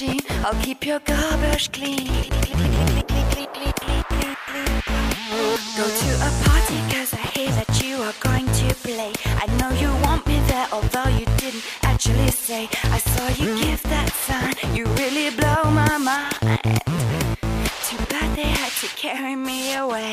machine. 0.00 0.20
I'll 0.44 0.60
keep 0.62 0.86
your 0.86 1.00
garbage 1.00 1.72
clean. 1.72 2.06
Go 5.76 5.86
to 5.86 6.10
a 6.28 6.30
party 6.44 6.78
cause 6.92 7.14
I 7.14 7.24
hear 7.34 7.50
that 7.52 7.82
you 7.82 7.96
are 8.02 8.14
going 8.20 8.46
to 8.46 8.74
play. 8.74 9.12
I 9.26 9.46
know 9.58 9.70
you 9.78 9.90
want 10.04 10.26
me 10.26 10.40
there, 10.48 10.68
although 10.72 11.08
you 11.08 11.26
didn't 11.36 11.64
actually 11.82 12.30
say. 12.30 12.68
I 12.84 12.98
saw 12.98 13.28
you 13.42 13.56
give 13.58 13.82
that 13.84 14.10
sign. 14.26 14.54
You 14.74 14.84
really 15.02 15.30
blow 15.30 15.70
my 15.70 15.98
mind. 15.98 16.34
Too 17.88 17.98
bad 18.10 18.36
they 18.36 18.42
had 18.42 18.72
to 18.82 18.88
carry 18.96 19.36
me 19.36 19.74
away. 19.74 20.12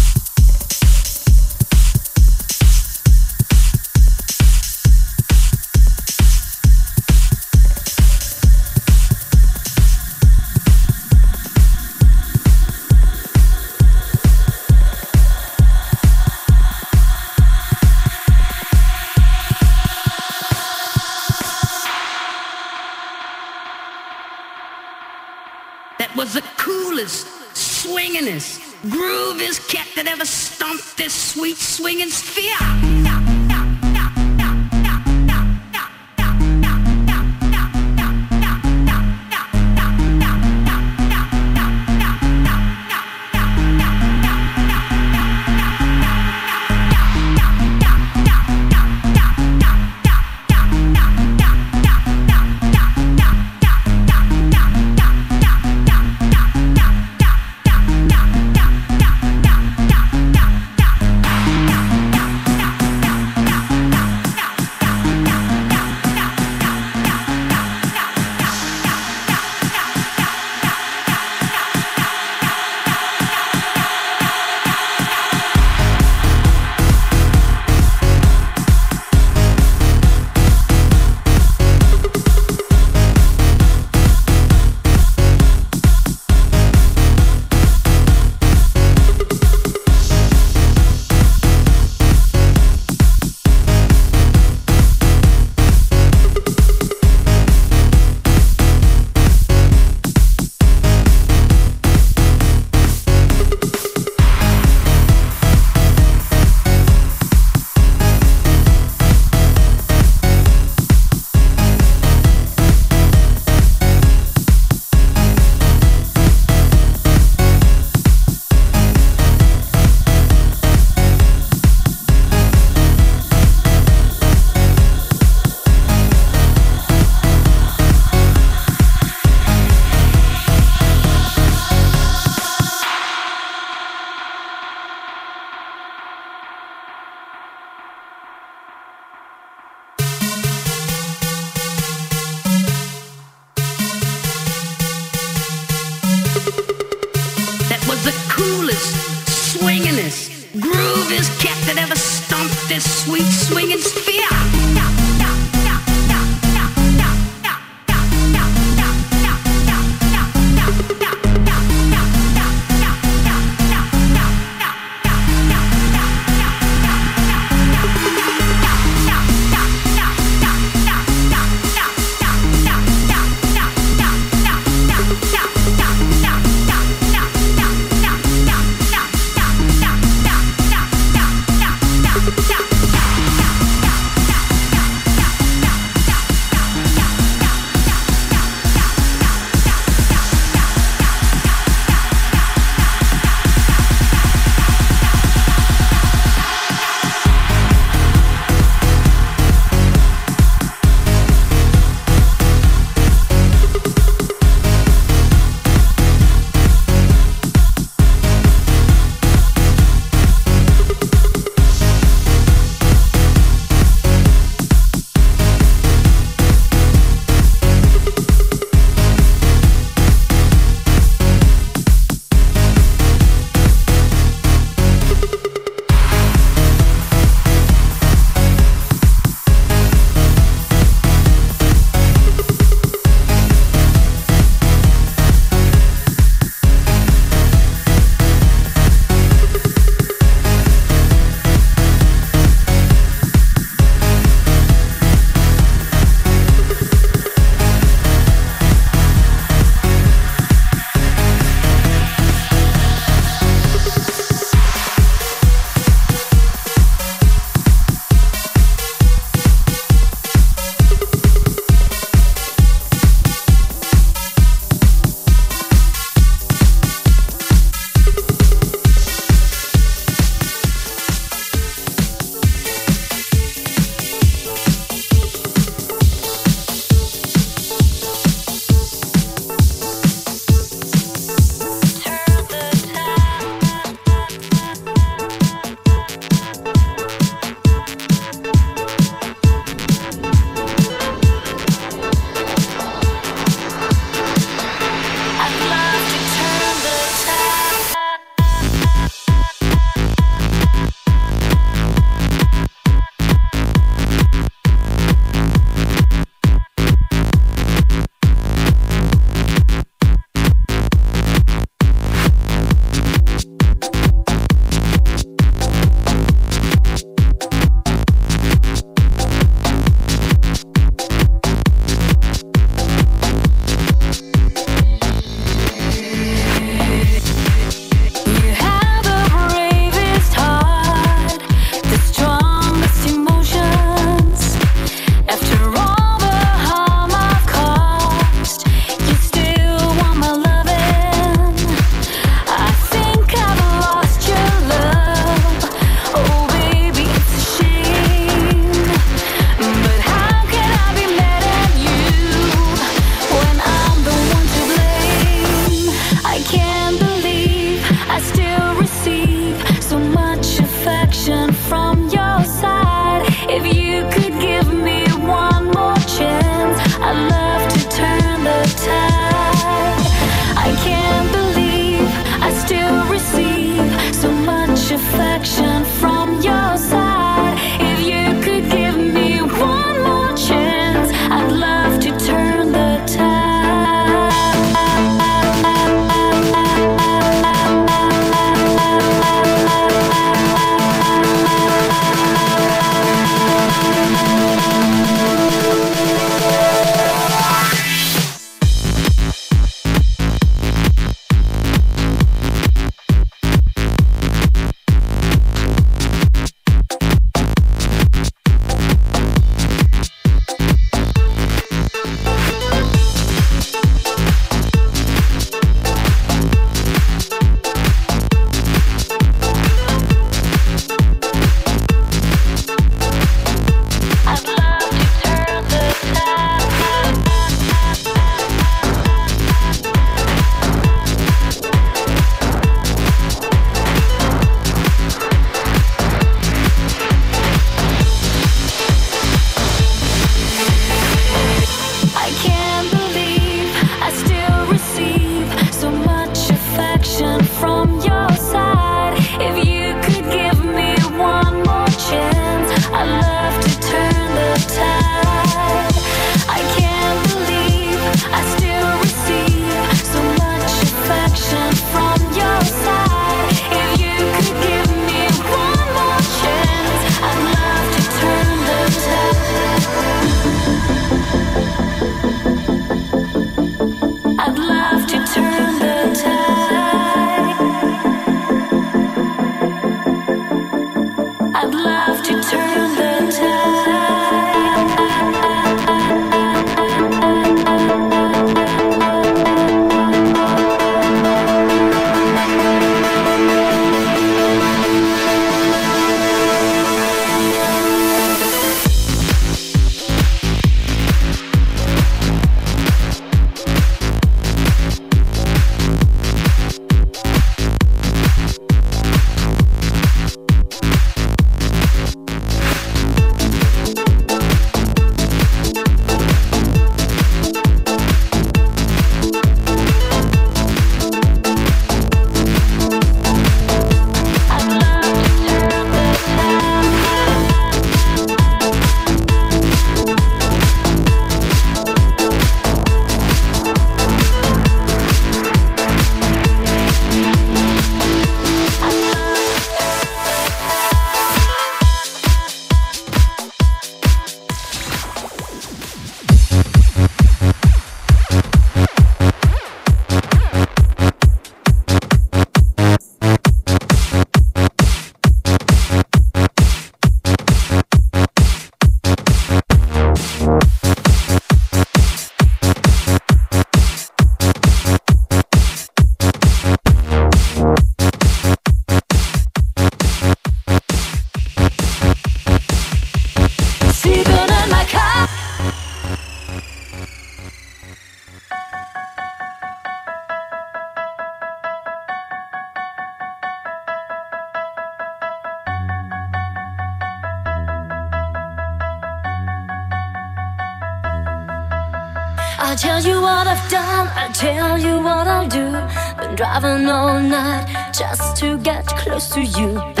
Just 598.01 598.35
to 598.35 598.57
get 598.57 598.87
close 598.87 599.29
to 599.29 599.43
you. 599.43 600.00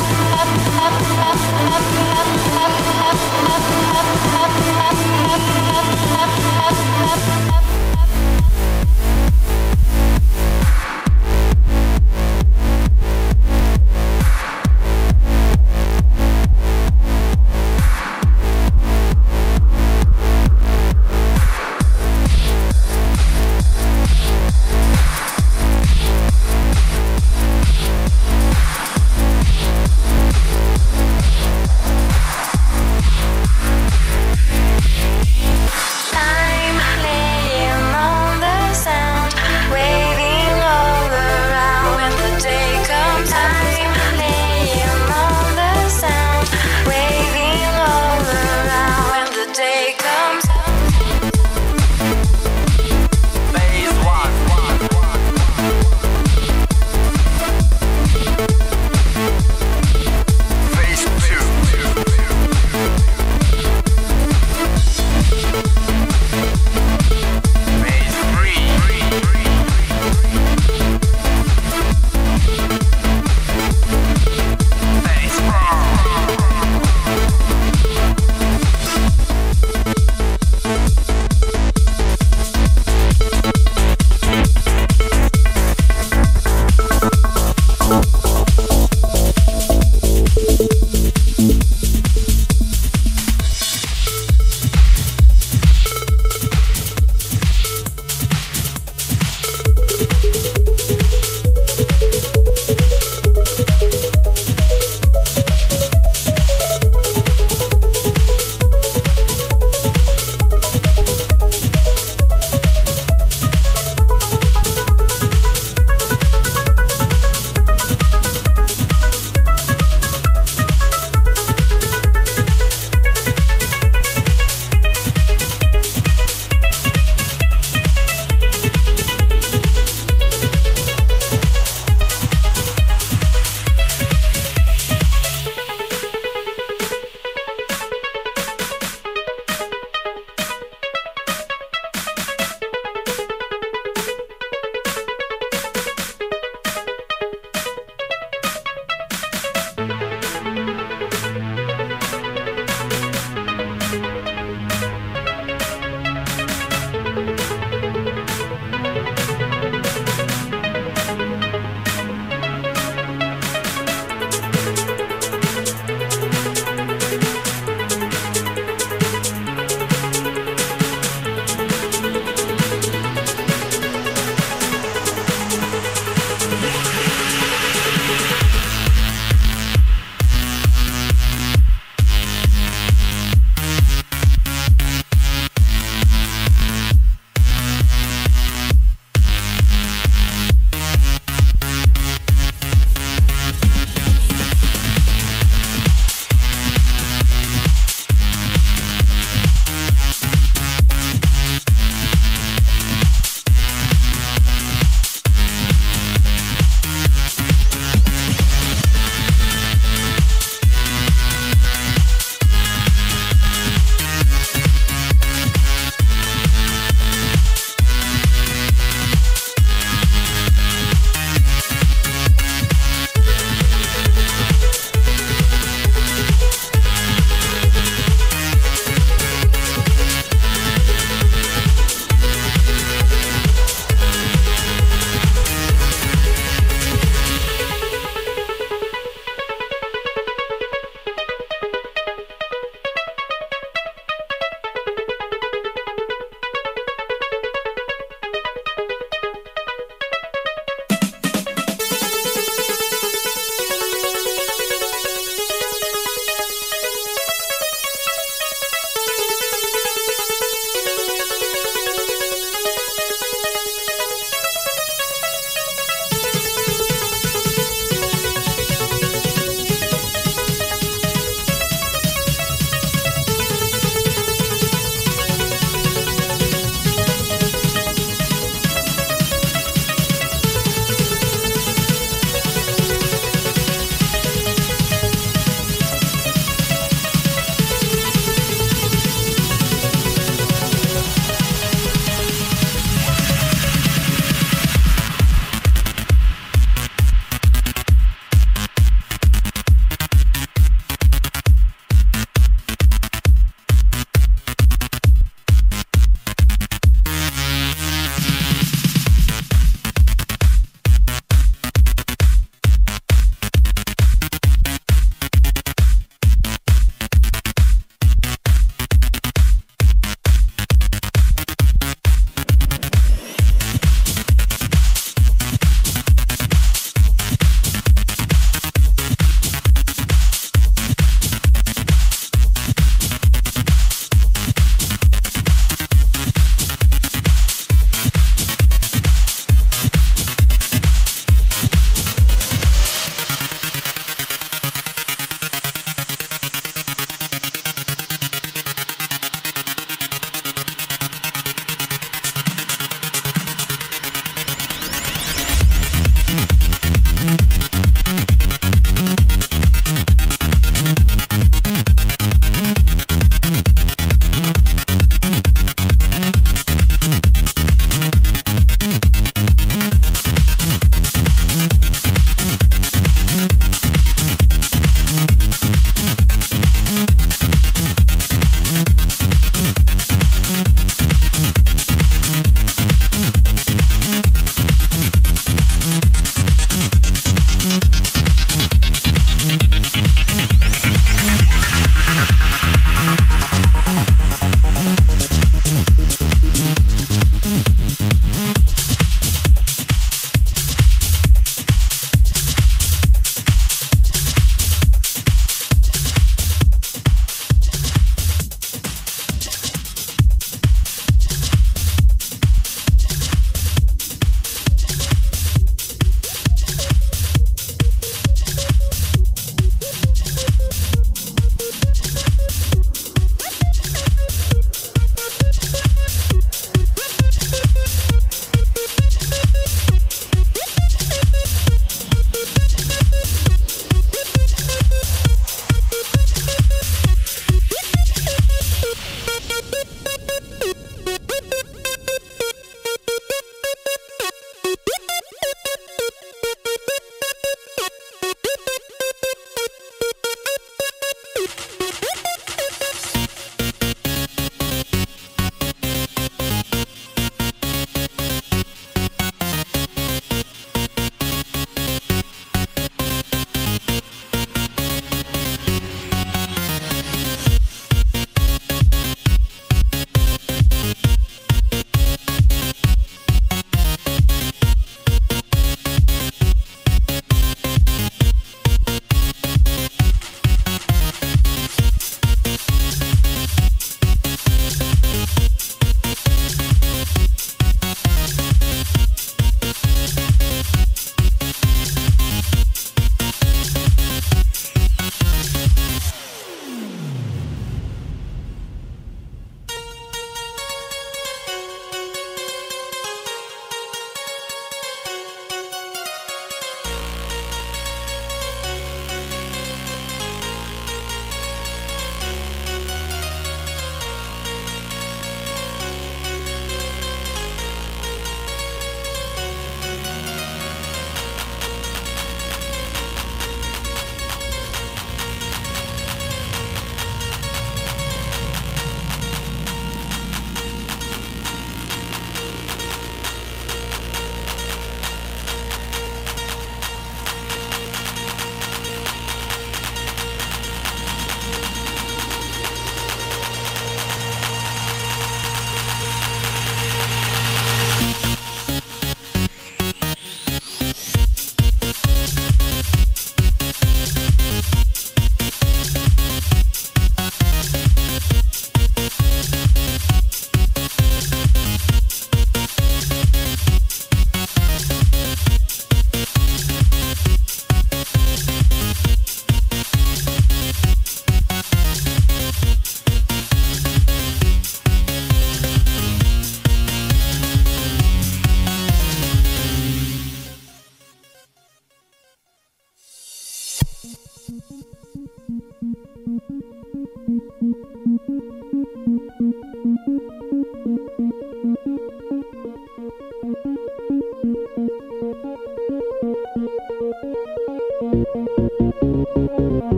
up. 0.00 0.37